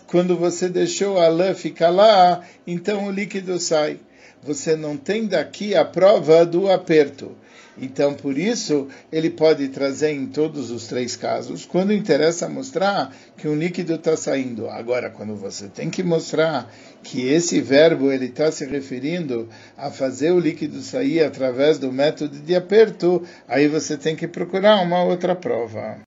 quando 0.06 0.36
você 0.36 0.68
deixou 0.68 1.18
a 1.20 1.28
lã 1.28 1.54
ficar 1.54 1.90
lá, 1.90 2.42
então 2.66 3.06
o 3.06 3.10
líquido 3.10 3.58
sai. 3.58 4.00
Você 4.42 4.74
não 4.74 4.96
tem 4.96 5.26
daqui 5.26 5.74
a 5.74 5.84
prova 5.84 6.46
do 6.46 6.70
aperto. 6.70 7.36
Então, 7.78 8.14
por 8.14 8.36
isso, 8.36 8.88
ele 9.10 9.30
pode 9.30 9.68
trazer 9.68 10.10
em 10.10 10.26
todos 10.26 10.70
os 10.70 10.86
três 10.86 11.16
casos, 11.16 11.64
quando 11.64 11.92
interessa 11.92 12.48
mostrar 12.48 13.14
que 13.36 13.48
um 13.48 13.56
líquido 13.56 13.94
está 13.94 14.16
saindo. 14.16 14.68
Agora, 14.68 15.10
quando 15.10 15.34
você 15.36 15.68
tem 15.68 15.88
que 15.88 16.02
mostrar 16.02 16.72
que 17.02 17.26
esse 17.26 17.60
verbo 17.60 18.10
ele 18.10 18.26
está 18.26 18.50
se 18.50 18.64
referindo 18.66 19.48
a 19.76 19.90
fazer 19.90 20.32
o 20.32 20.40
líquido 20.40 20.80
sair 20.82 21.24
através 21.24 21.78
do 21.78 21.92
método 21.92 22.38
de 22.38 22.54
aperto, 22.54 23.22
aí 23.48 23.68
você 23.68 23.96
tem 23.96 24.14
que 24.14 24.28
procurar 24.28 24.82
uma 24.82 25.02
outra 25.02 25.34
prova. 25.34 26.00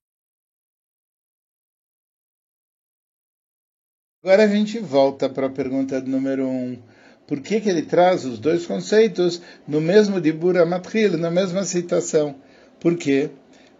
Agora 4.24 4.43
a 4.43 4.48
gente 4.48 4.79
volta 4.79 5.27
para 5.27 5.48
a 5.48 5.50
pergunta 5.50 6.00
número 6.00 6.48
1. 6.48 6.48
Um 6.48 6.82
por 7.33 7.41
que, 7.41 7.59
que 7.59 7.67
ele 7.67 7.81
traz 7.81 8.25
os 8.25 8.37
dois 8.37 8.63
conceitos 8.63 9.41
no 9.67 9.81
mesmo 9.81 10.21
Dibura 10.21 10.67
Matril, 10.67 11.17
na 11.17 11.31
mesma 11.31 11.63
citação? 11.63 12.35
Por 12.79 12.95
quê? 12.95 13.31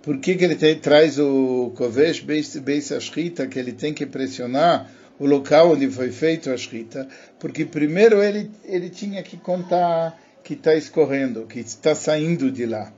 Por 0.02 0.18
que, 0.18 0.34
que 0.34 0.44
ele 0.44 0.56
tem, 0.56 0.76
traz 0.80 1.20
o 1.20 1.72
Kovesh 1.76 2.20
Beis 2.22 2.92
Ashkita, 2.92 3.46
que 3.46 3.60
ele 3.60 3.72
tem 3.72 3.94
que 3.94 4.08
pressionar 4.08 4.90
o 5.20 5.28
local 5.28 5.74
onde 5.74 5.88
foi 5.88 6.12
feito 6.12 6.50
a 6.50 6.56
Ashkita? 6.56 7.08
Porque 7.40 7.64
primeiro 7.64 8.24
ele, 8.24 8.50
ele 8.66 8.90
tinha 8.90 9.22
que 9.22 9.38
contar 9.38 10.20
que 10.44 10.56
está 10.56 10.74
escorrendo, 10.74 11.46
que 11.46 11.60
está 11.60 11.94
saindo 11.94 12.50
de 12.50 12.66
lá. 12.66 12.92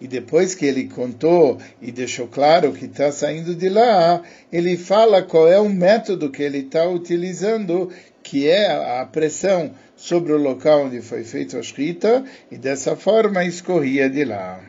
E 0.00 0.06
depois 0.06 0.54
que 0.54 0.64
ele 0.64 0.88
contou 0.88 1.58
e 1.82 1.90
deixou 1.90 2.28
claro 2.28 2.72
que 2.72 2.84
está 2.84 3.10
saindo 3.10 3.54
de 3.54 3.68
lá, 3.68 4.22
ele 4.52 4.76
fala 4.76 5.22
qual 5.22 5.48
é 5.48 5.58
o 5.58 5.68
método 5.68 6.30
que 6.30 6.42
ele 6.42 6.58
está 6.58 6.88
utilizando, 6.88 7.92
que 8.22 8.48
é 8.48 9.00
a 9.00 9.04
pressão 9.04 9.74
sobre 9.96 10.32
o 10.32 10.38
local 10.38 10.86
onde 10.86 11.02
foi 11.02 11.24
feita 11.24 11.56
a 11.56 11.60
escrita 11.60 12.24
e 12.50 12.56
dessa 12.56 12.94
forma 12.94 13.44
escorria 13.44 14.08
de 14.08 14.24
lá. 14.24 14.60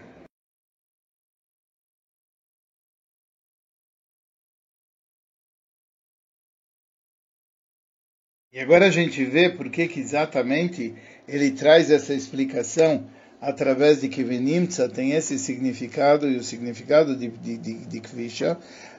E 8.52 8.60
agora 8.60 8.88
a 8.88 8.90
gente 8.90 9.24
vê 9.26 9.48
por 9.48 9.70
que, 9.70 9.88
que 9.88 10.00
exatamente 10.00 10.96
ele 11.28 11.52
traz 11.52 11.92
essa 11.92 12.16
explicação 12.16 13.08
através 13.42 14.02
de 14.02 14.10
Kivenimtsa 14.10 14.90
tem 14.90 15.12
esse 15.12 15.40
significado 15.40 16.30
e 16.30 16.38
o 16.38 16.44
significado 16.44 17.16
de, 17.16 17.30
de, 17.30 17.58
de, 17.58 17.74
de 17.86 18.00
Kvisha, 18.02 18.58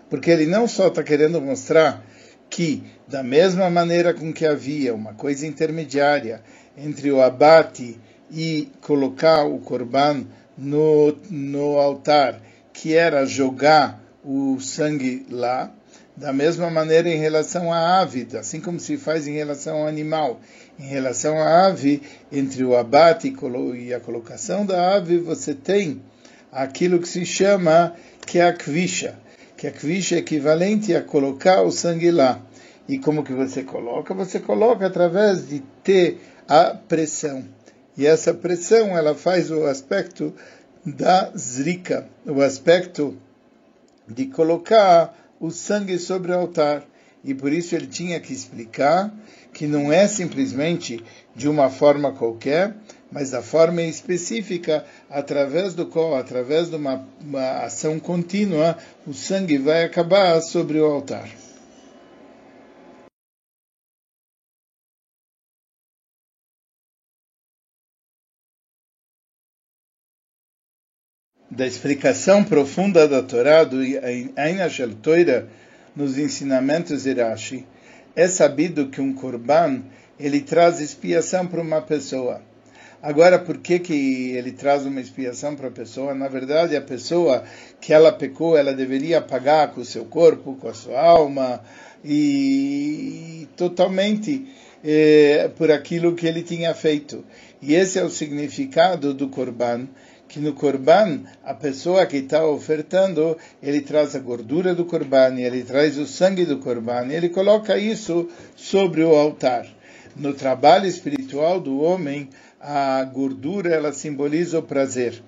porque 0.09 0.31
ele 0.31 0.47
não 0.47 0.67
só 0.67 0.89
está 0.89 1.03
querendo 1.03 1.41
mostrar 1.41 2.05
que, 2.49 2.83
da 3.07 3.23
mesma 3.23 3.71
maneira 3.71 4.13
com 4.13 4.33
que 4.33 4.45
havia 4.45 4.95
uma 4.95 5.15
coisa 5.15 5.47
intermediária 5.47 6.43
entre 6.77 7.11
o 7.13 7.23
abate 7.23 7.99
e 8.31 8.69
colocar 8.81 9.45
o 9.45 9.59
korban 9.59 10.27
no, 10.57 11.17
no 11.31 11.79
altar, 11.79 12.41
que 12.73 12.95
era 12.95 13.25
jogar 13.25 14.03
o 14.25 14.59
sangue 14.61 15.27
lá, 15.31 15.73
da 16.21 16.35
mesma 16.35 16.69
maneira 16.69 17.09
em 17.09 17.17
relação 17.17 17.73
à 17.73 17.99
ave, 17.99 18.29
assim 18.37 18.61
como 18.61 18.79
se 18.79 18.99
faz 18.99 19.27
em 19.27 19.33
relação 19.33 19.79
ao 19.79 19.87
animal. 19.87 20.39
Em 20.79 20.85
relação 20.85 21.39
à 21.39 21.65
ave, 21.67 22.03
entre 22.31 22.63
o 22.63 22.77
abate 22.77 23.35
e 23.79 23.95
a 23.95 23.99
colocação 23.99 24.67
da 24.67 24.97
ave, 24.97 25.17
você 25.17 25.55
tem 25.55 26.03
aquilo 26.53 26.99
que 26.99 27.09
se 27.09 27.25
chama 27.25 27.95
que 28.27 28.39
é 28.39 28.45
a 28.45 28.53
kvisha, 28.53 29.19
que 29.57 29.67
a 29.67 29.71
kvisha 29.71 30.17
é 30.17 30.19
equivalente 30.19 30.95
a 30.95 31.03
colocar 31.03 31.63
o 31.63 31.73
sangue 31.73 32.11
lá. 32.11 32.39
E 32.87 32.99
como 32.99 33.25
que 33.25 33.33
você 33.33 33.63
coloca? 33.63 34.13
Você 34.13 34.39
coloca 34.39 34.87
através 34.87 35.49
de 35.49 35.61
ter 35.83 36.21
a 36.47 36.75
pressão. 36.75 37.47
E 37.97 38.05
essa 38.05 38.35
pressão, 38.35 38.97
ela 38.97 39.15
faz 39.15 39.51
o 39.51 39.65
aspecto 39.65 40.35
da 40.85 41.33
zrika, 41.35 42.07
o 42.27 42.43
aspecto 42.43 43.17
de 44.07 44.27
colocar 44.27 45.15
o 45.41 45.51
sangue 45.51 45.99
sobre 45.99 46.31
o 46.31 46.39
altar. 46.39 46.85
E 47.25 47.35
por 47.35 47.53
isso 47.53 47.75
ele 47.75 47.87
tinha 47.87 48.21
que 48.21 48.33
explicar 48.33 49.13
que 49.53 49.67
não 49.67 49.93
é 49.93 50.07
simplesmente 50.07 51.03
de 51.35 51.49
uma 51.49 51.69
forma 51.71 52.13
qualquer, 52.13 52.77
mas 53.11 53.31
da 53.31 53.43
forma 53.43 53.83
específica, 53.83 54.85
através 55.09 55.75
do 55.75 55.87
qual, 55.87 56.15
através 56.15 56.71
de 56.71 56.77
uma, 56.77 57.05
uma 57.21 57.65
ação 57.65 57.99
contínua, 57.99 58.79
o 59.07 59.13
sangue 59.13 59.59
vai 59.59 59.85
acabar 59.85 60.41
sobre 60.41 60.79
o 60.79 60.85
altar. 60.85 61.29
Da 71.51 71.67
explicação 71.67 72.45
profunda 72.45 73.09
da 73.09 73.23
Torá, 73.23 73.65
do 73.65 73.79
Aina 74.37 74.69
Toira, 75.03 75.49
nos 75.97 76.17
ensinamentos 76.17 77.03
de 77.03 77.15
Rashi, 77.15 77.67
é 78.15 78.29
sabido 78.29 78.89
que 78.89 79.01
um 79.01 79.13
korban 79.13 79.83
ele 80.19 80.41
traz 80.41 80.81
expiação 80.81 81.47
para 81.47 81.61
uma 81.61 81.83
pessoa. 81.83 82.41
Agora, 83.03 83.39
por 83.39 83.59
que, 83.59 83.79
que 83.79 84.33
ele 84.33 84.53
traz 84.53 84.85
uma 84.85 85.01
expiação 85.01 85.57
para 85.57 85.69
a 85.69 85.73
pessoa? 85.73 86.15
Na 86.15 86.29
verdade, 86.29 86.77
a 86.77 86.83
pessoa 86.83 87.45
que 87.81 87.95
ela 87.95 88.13
pecou, 88.13 88.57
ela 88.57 88.75
deveria 88.75 89.23
pagar 89.23 89.73
com 89.73 89.81
o 89.81 89.85
seu 89.85 90.05
corpo, 90.05 90.55
com 90.61 90.69
a 90.69 90.75
sua 90.75 91.01
alma, 91.01 91.63
e 92.05 93.49
totalmente 93.57 94.47
eh, 94.85 95.51
por 95.57 95.71
aquilo 95.71 96.15
que 96.15 96.27
ele 96.27 96.43
tinha 96.43 96.75
feito. 96.75 97.25
E 97.63 97.75
esse 97.75 97.99
é 97.99 98.05
o 98.05 98.11
significado 98.11 99.15
do 99.15 99.29
korban, 99.29 99.89
que 100.31 100.39
no 100.39 100.53
Corban, 100.53 101.25
a 101.45 101.53
pessoa 101.53 102.07
que 102.07 102.19
está 102.19 102.47
ofertando, 102.47 103.37
ele 103.61 103.81
traz 103.81 104.15
a 104.15 104.21
gordura 104.21 104.77
do 104.77 104.85
Corban, 104.85 105.35
ele 105.41 105.65
traz 105.65 105.99
o 105.99 106.07
sangue 106.07 106.45
do 106.45 106.59
Corban, 106.59 107.09
ele 107.11 107.29
coloca 107.29 107.77
isso 107.77 108.29
sobre 108.55 109.03
o 109.03 109.13
altar. 109.13 109.67
No 110.15 110.33
trabalho 110.33 110.87
espiritual 110.87 111.59
do 111.59 111.81
homem, 111.81 112.29
a 112.61 113.03
gordura 113.03 113.75
ela 113.75 113.93
simboliza 113.93 114.61
o 114.61 114.63
prazer. 114.63 115.21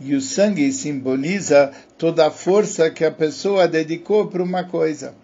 E 0.00 0.14
o 0.14 0.22
sangue 0.22 0.72
simboliza 0.72 1.70
toda 1.98 2.26
a 2.26 2.30
força 2.30 2.90
que 2.90 3.04
a 3.04 3.10
pessoa 3.10 3.68
dedicou 3.68 4.26
para 4.26 4.42
uma 4.42 4.64
coisa. 4.64 5.14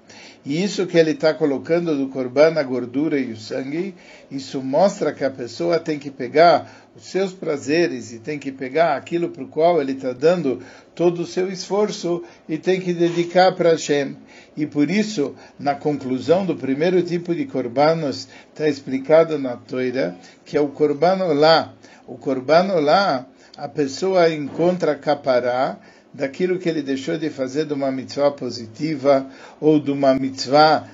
E 0.45 0.63
isso 0.63 0.87
que 0.87 0.99
ele 0.99 1.13
está 1.13 1.33
colocando 1.33 1.97
do 1.97 2.09
corban, 2.09 2.55
a 2.59 2.63
gordura 2.63 3.19
e 3.19 3.33
o 3.33 3.37
sangue, 3.37 3.95
isso 4.31 4.61
mostra 4.61 5.13
que 5.13 5.25
a 5.25 5.31
pessoa 5.31 5.79
tem 5.79 5.99
que 5.99 6.11
pegar 6.11 6.91
os 6.97 7.05
seus 7.05 7.33
prazeres 7.33 8.13
e 8.13 8.19
tem 8.19 8.39
que 8.39 8.51
pegar 8.51 8.97
aquilo 8.97 9.31
para 9.31 9.45
o 9.45 9.49
qual 9.49 9.81
ele 9.81 9.93
está 9.93 10.13
dando 10.13 10.61
todo 10.95 11.23
o 11.23 11.27
seu 11.27 11.51
esforço 11.51 12.23
e 12.49 12.59
tem 12.59 12.81
que 12.81 12.93
dedicar 12.93 13.53
para 13.53 13.71
Hashem. 13.71 14.17
E 14.57 14.67
por 14.67 14.91
isso, 14.91 15.35
na 15.59 15.75
conclusão 15.75 16.45
do 16.45 16.57
primeiro 16.57 17.03
tipo 17.03 17.35
de 17.35 17.47
corbanos, 17.47 18.29
está 18.53 18.69
explicado 18.69 19.39
na 19.39 19.57
Toira 19.57 20.17
que 20.45 20.57
é 20.57 20.61
o 20.61 20.69
corbano 20.69 21.33
lá. 21.33 21.73
O 22.07 22.19
corbano 22.19 22.81
lá, 22.81 23.27
a 23.57 23.69
pessoa 23.69 24.29
encontra 24.29 24.95
capará, 24.95 25.79
daquilo 26.12 26.59
que 26.59 26.68
ele 26.68 26.83
deixou 26.83 27.16
de 27.16 27.31
fazer 27.31 27.66
de 27.66 27.72
uma 27.72 27.90
mitzvah 27.90 28.31
positiva 28.31 29.27
ou 29.61 29.81
de 29.81 29.90
uma 29.90 30.14
mitzvah 30.14 30.88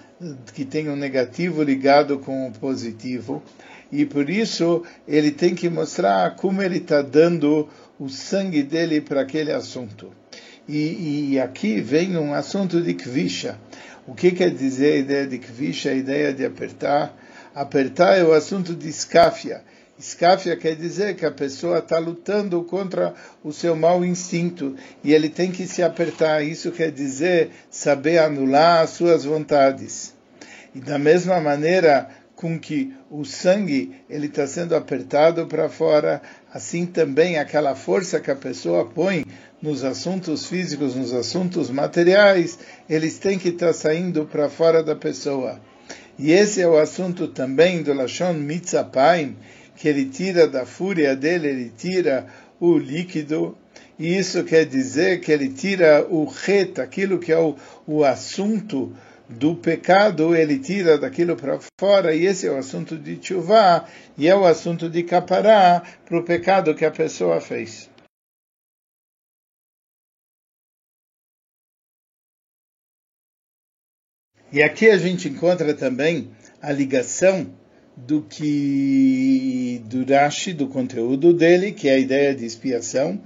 que 0.54 0.64
tem 0.64 0.88
um 0.88 0.96
negativo 0.96 1.62
ligado 1.62 2.18
com 2.18 2.48
o 2.48 2.52
positivo. 2.52 3.42
E 3.90 4.04
por 4.04 4.28
isso 4.28 4.82
ele 5.06 5.30
tem 5.30 5.54
que 5.54 5.68
mostrar 5.68 6.36
como 6.36 6.62
ele 6.62 6.78
está 6.78 7.02
dando 7.02 7.68
o 7.98 8.08
sangue 8.08 8.62
dele 8.62 9.00
para 9.00 9.22
aquele 9.22 9.52
assunto. 9.52 10.12
E, 10.68 11.32
e, 11.32 11.40
aqui 11.40 11.80
vem 11.80 12.16
um 12.18 12.34
assunto 12.34 12.82
de 12.82 12.92
kvisha. 12.92 13.58
O 14.06 14.14
que 14.14 14.30
quer 14.30 14.50
dizer 14.50 14.92
a 14.92 14.96
ideia 14.96 15.26
de 15.26 15.38
kvisha, 15.38 15.90
a 15.90 15.94
ideia 15.94 16.32
de 16.32 16.44
apertar? 16.44 17.16
Apertar 17.54 18.18
é 18.18 18.24
o 18.24 18.32
assunto 18.32 18.74
de 18.74 18.88
escáfia 18.88 19.62
Escáfia 19.98 20.56
quer 20.56 20.76
dizer 20.76 21.16
que 21.16 21.26
a 21.26 21.30
pessoa 21.30 21.78
está 21.78 21.98
lutando 21.98 22.62
contra 22.62 23.14
o 23.42 23.52
seu 23.52 23.74
mau 23.74 24.04
instinto 24.04 24.76
e 25.02 25.12
ele 25.12 25.28
tem 25.28 25.50
que 25.50 25.66
se 25.66 25.82
apertar. 25.82 26.44
Isso 26.44 26.70
quer 26.70 26.92
dizer 26.92 27.50
saber 27.68 28.18
anular 28.18 28.82
as 28.82 28.90
suas 28.90 29.24
vontades. 29.24 30.14
E 30.72 30.80
da 30.80 30.98
mesma 30.98 31.40
maneira 31.40 32.08
com 32.36 32.56
que 32.56 32.94
o 33.10 33.24
sangue 33.24 33.96
ele 34.08 34.26
está 34.26 34.46
sendo 34.46 34.76
apertado 34.76 35.44
para 35.48 35.68
fora, 35.68 36.22
assim 36.54 36.86
também 36.86 37.36
aquela 37.36 37.74
força 37.74 38.20
que 38.20 38.30
a 38.30 38.36
pessoa 38.36 38.84
põe 38.84 39.26
nos 39.60 39.82
assuntos 39.82 40.46
físicos, 40.46 40.94
nos 40.94 41.12
assuntos 41.12 41.68
materiais, 41.68 42.56
eles 42.88 43.18
têm 43.18 43.36
que 43.36 43.48
estar 43.48 43.68
tá 43.68 43.72
saindo 43.72 44.24
para 44.24 44.48
fora 44.48 44.84
da 44.84 44.94
pessoa. 44.94 45.60
E 46.16 46.30
esse 46.30 46.60
é 46.60 46.68
o 46.68 46.78
assunto 46.78 47.26
também 47.26 47.82
do 47.82 47.92
Lashon 47.92 48.34
Mitzapaim, 48.34 49.36
que 49.78 49.86
ele 49.88 50.06
tira 50.06 50.48
da 50.48 50.66
fúria 50.66 51.14
dele, 51.14 51.48
ele 51.48 51.70
tira 51.70 52.26
o 52.58 52.76
líquido, 52.76 53.56
e 53.96 54.18
isso 54.18 54.42
quer 54.42 54.66
dizer 54.66 55.20
que 55.20 55.30
ele 55.30 55.48
tira 55.50 56.04
o 56.10 56.24
reta, 56.24 56.82
aquilo 56.82 57.18
que 57.20 57.30
é 57.32 57.38
o, 57.38 57.56
o 57.86 58.04
assunto 58.04 58.92
do 59.28 59.54
pecado, 59.54 60.34
ele 60.34 60.58
tira 60.58 60.98
daquilo 60.98 61.36
para 61.36 61.60
fora, 61.78 62.12
e 62.12 62.26
esse 62.26 62.46
é 62.46 62.50
o 62.50 62.56
assunto 62.56 62.98
de 62.98 63.18
chuvá, 63.22 63.88
e 64.16 64.26
é 64.26 64.34
o 64.34 64.44
assunto 64.44 64.90
de 64.90 65.04
capará 65.04 65.82
para 66.04 66.18
o 66.18 66.24
pecado 66.24 66.74
que 66.74 66.84
a 66.84 66.90
pessoa 66.90 67.40
fez. 67.40 67.88
E 74.50 74.60
aqui 74.60 74.90
a 74.90 74.96
gente 74.96 75.28
encontra 75.28 75.72
também 75.72 76.30
a 76.60 76.72
ligação 76.72 77.54
do 78.06 78.22
que 78.22 79.82
do 79.86 80.04
Rashi, 80.04 80.52
do 80.52 80.68
conteúdo 80.68 81.32
dele, 81.32 81.72
que 81.72 81.88
é 81.88 81.94
a 81.94 81.98
ideia 81.98 82.34
de 82.34 82.44
expiação, 82.44 83.20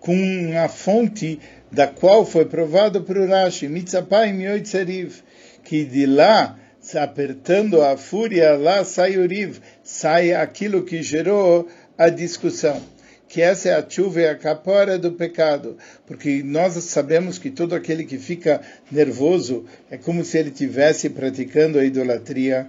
com 0.00 0.14
a 0.62 0.68
fonte 0.68 1.40
da 1.70 1.86
qual 1.86 2.24
foi 2.24 2.44
provado 2.44 3.02
para 3.02 3.20
o 3.20 3.26
Rashi, 3.26 3.68
Mitzapai 3.68 4.32
Mioitzeriv, 4.32 5.22
que 5.64 5.84
de 5.84 6.06
lá, 6.06 6.58
apertando 6.94 7.82
a 7.82 7.96
fúria, 7.96 8.56
lá 8.56 8.84
sai 8.84 9.16
o 9.16 9.26
Riv, 9.26 9.58
sai 9.82 10.32
aquilo 10.32 10.84
que 10.84 11.02
gerou 11.02 11.68
a 11.96 12.08
discussão 12.08 12.80
que 13.28 13.42
essa 13.42 13.68
é 13.68 13.74
a 13.74 13.84
chuva 13.86 14.22
e 14.22 14.26
a 14.26 14.34
capora 14.34 14.98
do 14.98 15.12
pecado, 15.12 15.76
porque 16.06 16.42
nós 16.42 16.72
sabemos 16.84 17.38
que 17.38 17.50
todo 17.50 17.74
aquele 17.74 18.04
que 18.04 18.16
fica 18.16 18.62
nervoso 18.90 19.66
é 19.90 19.98
como 19.98 20.24
se 20.24 20.38
ele 20.38 20.48
estivesse 20.48 21.10
praticando 21.10 21.78
a 21.78 21.84
idolatria, 21.84 22.66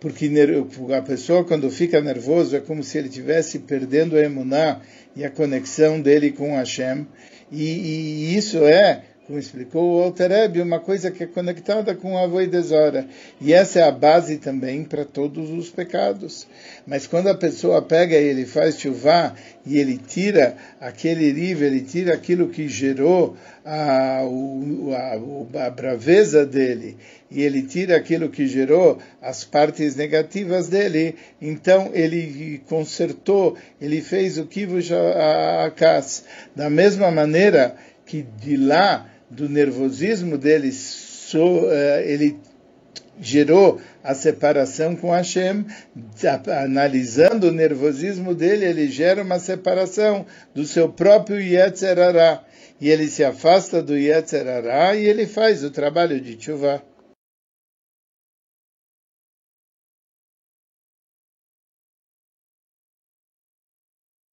porque 0.00 0.30
a 0.96 1.02
pessoa 1.02 1.44
quando 1.44 1.70
fica 1.70 2.00
nervoso 2.00 2.56
é 2.56 2.60
como 2.60 2.82
se 2.82 2.96
ele 2.98 3.08
estivesse 3.08 3.58
perdendo 3.60 4.16
a 4.16 4.20
emuná 4.20 4.80
e 5.14 5.24
a 5.24 5.30
conexão 5.30 6.00
dele 6.00 6.32
com 6.32 6.56
Hashem, 6.56 7.06
e, 7.52 7.64
e 7.64 8.36
isso 8.36 8.64
é 8.64 9.02
como 9.30 9.38
explicou 9.38 10.00
o 10.00 10.02
Altereb, 10.02 10.60
uma 10.60 10.80
coisa 10.80 11.08
que 11.08 11.22
é 11.22 11.26
conectada 11.26 11.94
com 11.94 12.18
a 12.18 12.26
voidesora. 12.26 13.06
E 13.40 13.52
essa 13.52 13.78
é 13.78 13.82
a 13.84 13.92
base 13.92 14.38
também 14.38 14.82
para 14.82 15.04
todos 15.04 15.50
os 15.50 15.70
pecados. 15.70 16.48
Mas 16.84 17.06
quando 17.06 17.28
a 17.28 17.34
pessoa 17.36 17.80
pega 17.80 18.16
e 18.16 18.24
ele 18.24 18.44
faz 18.44 18.80
chuvá 18.80 19.32
e 19.64 19.78
ele 19.78 19.98
tira 19.98 20.56
aquele 20.80 21.30
rive, 21.30 21.64
ele 21.64 21.80
tira 21.82 22.12
aquilo 22.12 22.48
que 22.48 22.68
gerou 22.68 23.36
a, 23.64 24.22
a, 24.24 25.66
a 25.66 25.70
braveza 25.70 26.44
dele, 26.44 26.96
e 27.30 27.42
ele 27.42 27.62
tira 27.62 27.96
aquilo 27.96 28.30
que 28.30 28.48
gerou 28.48 28.98
as 29.22 29.44
partes 29.44 29.94
negativas 29.94 30.68
dele, 30.68 31.14
então 31.40 31.90
ele 31.92 32.60
consertou, 32.66 33.56
ele 33.80 34.00
fez 34.00 34.38
o 34.38 34.46
kivush 34.46 34.90
akas. 35.64 36.24
Da 36.56 36.68
mesma 36.68 37.12
maneira 37.12 37.76
que 38.10 38.22
de 38.22 38.56
lá, 38.56 39.06
do 39.30 39.48
nervosismo 39.48 40.36
dele, 40.36 40.72
so, 40.72 41.70
eh, 41.70 42.04
ele 42.06 42.40
gerou 43.20 43.80
a 44.02 44.14
separação 44.14 44.96
com 44.96 45.10
Hashem, 45.10 45.66
analisando 46.48 47.48
o 47.48 47.52
nervosismo 47.52 48.34
dele, 48.34 48.64
ele 48.64 48.88
gera 48.88 49.22
uma 49.22 49.38
separação 49.38 50.26
do 50.54 50.64
seu 50.64 50.90
próprio 50.90 51.40
Yetzerará. 51.40 52.44
E 52.80 52.88
ele 52.88 53.08
se 53.08 53.22
afasta 53.22 53.82
do 53.82 53.96
Yetzerará 53.96 54.96
e 54.96 55.04
ele 55.04 55.26
faz 55.26 55.62
o 55.62 55.70
trabalho 55.70 56.18
de 56.18 56.36
Tshuva. 56.36 56.82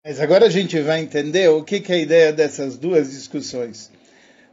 Mas 0.06 0.20
agora 0.20 0.46
a 0.46 0.50
gente 0.50 0.80
vai 0.82 1.02
entender 1.02 1.50
o 1.50 1.64
que, 1.64 1.80
que 1.80 1.92
é 1.92 1.96
a 1.96 2.00
ideia 2.00 2.32
dessas 2.32 2.78
duas 2.78 3.10
discussões. 3.10 3.90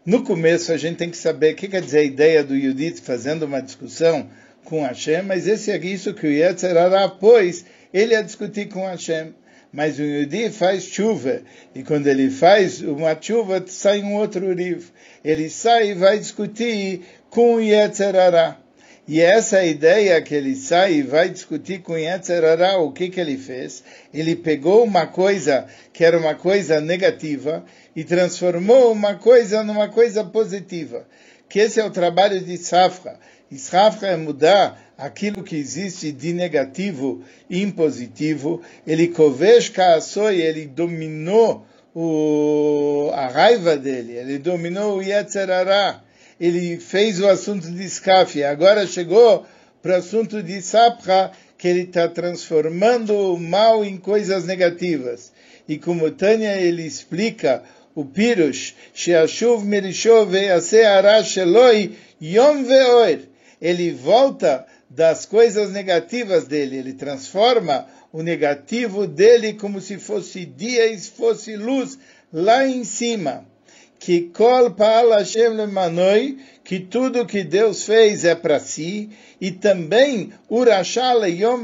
No 0.04 0.24
começo 0.24 0.72
a 0.72 0.76
gente 0.76 0.96
tem 0.96 1.10
que 1.10 1.16
saber 1.16 1.52
o 1.52 1.56
que 1.56 1.68
quer 1.68 1.80
dizer 1.80 2.00
a 2.00 2.02
ideia 2.02 2.42
do 2.42 2.56
Yudit 2.56 3.00
fazendo 3.00 3.44
uma 3.44 3.62
discussão 3.62 4.28
com 4.64 4.82
Hashem, 4.82 5.22
mas 5.22 5.46
esse 5.46 5.70
é 5.70 5.76
isso 5.78 6.12
que 6.12 6.26
o 6.26 6.30
Yetzer 6.30 6.76
Hará 6.76 7.08
pôs, 7.08 7.64
ele 7.94 8.12
ia 8.12 8.22
discutir 8.22 8.68
com 8.68 8.84
Hashem. 8.84 9.32
Mas 9.72 10.00
o 10.00 10.02
Yudi 10.02 10.50
faz 10.50 10.82
chuva, 10.82 11.42
e 11.72 11.84
quando 11.84 12.08
ele 12.08 12.30
faz 12.30 12.82
uma 12.82 13.16
chuva, 13.18 13.62
sai 13.64 14.02
um 14.02 14.14
outro 14.14 14.52
riv. 14.52 14.86
Ele 15.24 15.48
sai 15.48 15.92
e 15.92 15.94
vai 15.94 16.18
discutir 16.18 17.02
com 17.30 17.54
o 17.54 17.60
Yetzer 17.60 18.16
Hará. 18.16 18.61
E 19.06 19.20
essa 19.20 19.58
a 19.58 19.66
ideia 19.66 20.22
que 20.22 20.32
ele 20.32 20.54
sai 20.54 20.94
e 20.94 21.02
vai 21.02 21.28
discutir 21.28 21.80
com 21.82 21.98
Yetzerará 21.98 22.78
o 22.78 22.92
que, 22.92 23.08
que 23.08 23.20
ele 23.20 23.36
fez. 23.36 23.82
Ele 24.14 24.36
pegou 24.36 24.84
uma 24.84 25.06
coisa 25.06 25.66
que 25.92 26.04
era 26.04 26.16
uma 26.16 26.36
coisa 26.36 26.80
negativa 26.80 27.64
e 27.96 28.04
transformou 28.04 28.92
uma 28.92 29.16
coisa 29.16 29.64
numa 29.64 29.88
coisa 29.88 30.22
positiva. 30.22 31.04
Que 31.48 31.58
esse 31.58 31.80
é 31.80 31.84
o 31.84 31.90
trabalho 31.90 32.40
de 32.40 32.56
Safra. 32.56 33.18
E 33.50 33.58
Safra 33.58 34.08
é 34.08 34.16
mudar 34.16 34.94
aquilo 34.96 35.42
que 35.42 35.56
existe 35.56 36.12
de 36.12 36.32
negativo 36.32 37.22
em 37.50 37.68
positivo. 37.70 38.62
Ele 38.86 39.08
kovesh 39.08 39.72
e 40.32 40.40
ele 40.40 40.66
dominou 40.66 41.66
o, 41.94 43.10
a 43.12 43.26
raiva 43.26 43.76
dele, 43.76 44.12
ele 44.12 44.38
dominou 44.38 44.98
o 44.98 45.02
Yetzerará 45.02 46.02
ele 46.42 46.76
fez 46.80 47.20
o 47.20 47.28
assunto 47.28 47.70
de 47.70 47.84
Skaf, 47.84 48.42
agora 48.42 48.84
chegou 48.84 49.46
para 49.80 49.92
o 49.92 49.96
assunto 49.98 50.42
de 50.42 50.60
Sapra, 50.60 51.30
que 51.56 51.68
ele 51.68 51.82
está 51.82 52.08
transformando 52.08 53.14
o 53.14 53.38
mal 53.38 53.84
em 53.84 53.96
coisas 53.96 54.44
negativas. 54.44 55.32
E 55.68 55.78
como 55.78 56.10
Tânia 56.10 56.60
ele 56.60 56.84
explica, 56.84 57.62
o 57.94 58.04
Pirush, 58.04 58.74
Sheashuv 58.92 59.64
Merishov 59.64 60.32
Ve'aseara 60.32 61.22
Sheloi 61.22 61.96
Yom 62.20 62.64
Ve'oer, 62.64 63.20
ele 63.60 63.92
volta 63.92 64.66
das 64.90 65.24
coisas 65.24 65.70
negativas 65.70 66.48
dele, 66.48 66.76
ele 66.76 66.94
transforma 66.94 67.86
o 68.12 68.20
negativo 68.20 69.06
dele 69.06 69.52
como 69.52 69.80
se 69.80 69.96
fosse 69.96 70.44
dia 70.44 70.92
e 70.92 70.98
fosse 70.98 71.54
luz 71.54 71.96
lá 72.32 72.66
em 72.66 72.82
cima 72.82 73.46
que 74.02 74.22
kol 74.34 74.72
pa'al 74.72 75.12
Hashem 75.12 75.56
que 76.64 76.80
tudo 76.80 77.24
que 77.24 77.44
Deus 77.44 77.84
fez 77.84 78.24
é 78.24 78.34
para 78.34 78.58
si, 78.58 79.10
e 79.40 79.52
também 79.52 80.32
urashal 80.50 81.24
yom 81.28 81.62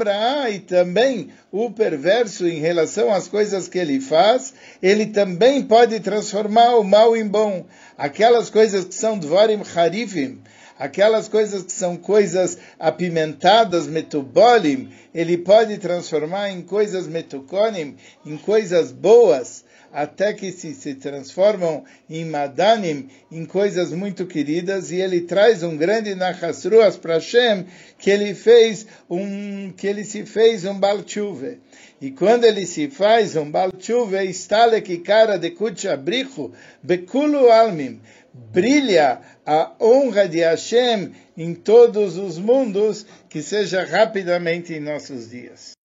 e 0.49 0.59
também 0.59 1.31
o 1.51 1.69
perverso 1.69 2.47
em 2.47 2.59
relação 2.59 3.13
às 3.13 3.27
coisas 3.27 3.67
que 3.67 3.77
ele 3.77 3.99
faz, 3.99 4.53
ele 4.81 5.07
também 5.07 5.63
pode 5.63 5.99
transformar 5.99 6.77
o 6.77 6.83
mal 6.83 7.17
em 7.17 7.27
bom. 7.27 7.65
Aquelas 7.97 8.49
coisas 8.49 8.85
que 8.85 8.95
são 8.95 9.19
dvarim 9.19 9.59
harifim, 9.75 10.41
aquelas 10.77 11.27
coisas 11.27 11.63
que 11.63 11.73
são 11.73 11.97
coisas 11.97 12.57
apimentadas, 12.79 13.85
metubolim, 13.85 14.93
ele 15.13 15.37
pode 15.37 15.77
transformar 15.77 16.51
em 16.51 16.61
coisas 16.61 17.05
metukonim, 17.05 17.97
em 18.25 18.37
coisas 18.37 18.93
boas 18.93 19.67
até 19.91 20.33
que 20.33 20.51
se, 20.51 20.73
se 20.73 20.95
transformam 20.95 21.83
em 22.09 22.25
madanim, 22.25 23.09
em 23.31 23.45
coisas 23.45 23.91
muito 23.91 24.25
queridas, 24.25 24.91
e 24.91 24.97
ele 25.01 25.21
traz 25.21 25.63
um 25.63 25.75
grande 25.75 26.15
nachasruas 26.15 26.97
para 26.97 27.15
Hashem, 27.15 27.65
que 27.97 28.09
ele 28.09 28.33
fez 28.33 28.85
um, 29.09 29.71
que 29.71 29.87
ele 29.87 30.03
se 30.03 30.25
fez 30.25 30.65
um 30.65 30.79
balchuve. 30.79 31.59
E 32.01 32.11
quando 32.11 32.45
ele 32.45 32.65
se 32.65 32.89
faz 32.89 33.35
um 33.35 33.49
balchuve, 33.49 34.23
estale 34.23 34.81
que 34.81 34.99
cara 34.99 35.37
de 35.37 35.51
kuchabrichu, 35.51 36.51
bekulu 36.81 37.49
almim, 37.51 37.99
brilha 38.33 39.19
a 39.45 39.73
honra 39.81 40.27
de 40.27 40.39
Hashem 40.39 41.11
em 41.35 41.53
todos 41.53 42.17
os 42.17 42.37
mundos, 42.37 43.05
que 43.29 43.41
seja 43.41 43.83
rapidamente 43.83 44.73
em 44.73 44.79
nossos 44.79 45.29
dias. 45.29 45.78